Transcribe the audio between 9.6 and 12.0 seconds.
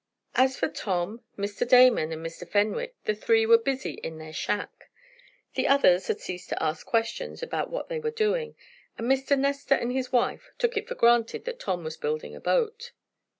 and his wife took it for granted that Tom was